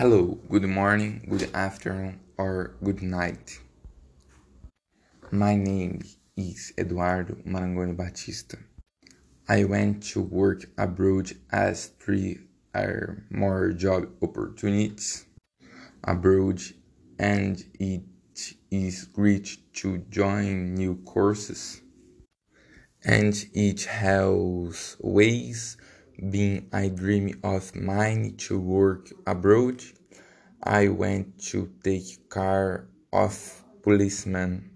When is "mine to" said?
27.74-28.58